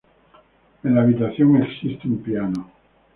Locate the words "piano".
2.23-2.71